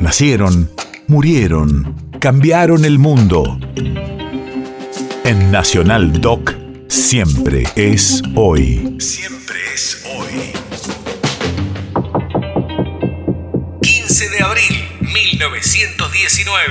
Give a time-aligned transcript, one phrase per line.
[0.00, 0.70] Nacieron,
[1.08, 3.60] murieron, cambiaron el mundo.
[5.24, 6.54] En Nacional Doc,
[6.88, 8.96] siempre es hoy.
[8.98, 10.52] Siempre es hoy.
[13.82, 16.64] 15 de abril, 1919.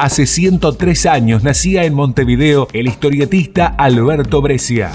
[0.00, 4.90] Hace 103 años nacía en Montevideo el historietista Alberto Brescia.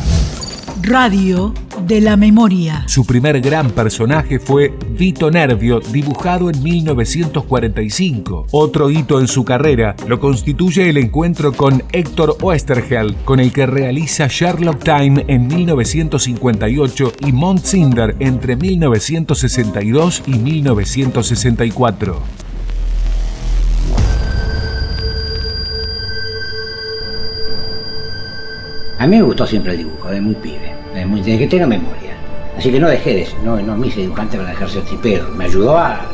[0.82, 1.54] Radio
[1.88, 2.84] de la Memoria.
[2.88, 8.47] Su primer gran personaje fue Vito Nervio, dibujado en 1945.
[8.51, 13.65] Otro hito en su carrera lo constituye el encuentro con Héctor Oesterheld, con el que
[13.65, 22.50] realiza Sherlock Time en 1958 y Mont Cinder entre 1962 y 1964.
[29.01, 32.14] A mí me gustó siempre el dibujo, de muy pibe, desde que tengo memoria.
[32.55, 35.27] Así que no dejé de no, no me hice dibujante para dejarse tripero.
[35.30, 36.05] Me ayudó a,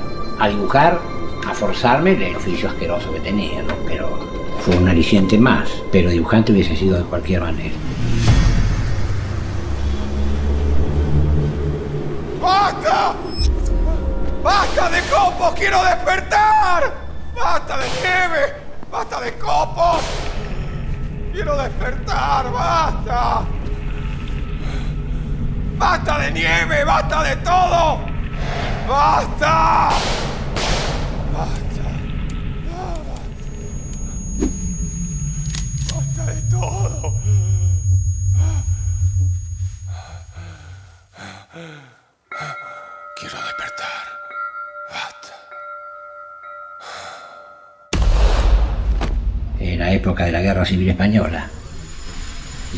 [0.48, 0.98] dibujar,
[1.46, 3.62] a forzarme el oficio asqueroso que tenía.
[3.85, 4.18] Pero
[4.62, 7.76] fue un aliciente más, pero dibujante hubiese sido de cualquier manera.
[12.41, 13.15] ¡Basta!
[14.41, 15.54] ¡Basta de copos!
[15.60, 16.93] ¡Quiero despertar!
[17.35, 18.54] ¡Basta de nieve!
[18.90, 20.27] ¡Basta de copos!
[21.38, 23.46] Quiero despertar, basta.
[25.77, 27.99] Basta de nieve, basta de todo.
[28.88, 29.90] Basta.
[31.32, 31.90] Basta.
[35.93, 37.13] Basta de todo.
[43.20, 44.08] Quiero despertar.
[49.73, 51.49] En la época de la Guerra Civil Española.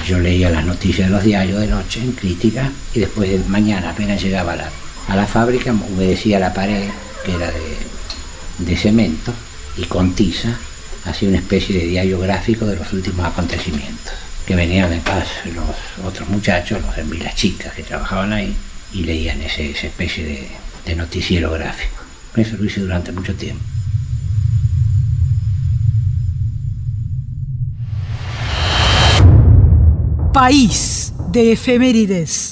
[0.05, 3.89] Yo leía las noticias de los diarios de noche en crítica y después de mañana
[3.89, 4.69] apenas llegaba a la,
[5.07, 6.89] a la fábrica, humedecía la pared,
[7.25, 7.77] que era de,
[8.59, 9.33] de cemento,
[9.77, 10.57] y con tiza
[11.05, 14.13] hacía una especie de diario gráfico de los últimos acontecimientos.
[14.45, 18.55] Que venían de paz los otros muchachos, los, las chicas que trabajaban ahí,
[18.93, 20.47] y leían ese, esa especie de,
[20.85, 22.03] de noticiero gráfico.
[22.35, 23.63] Eso lo hice durante mucho tiempo.
[30.39, 32.48] País de efemérides.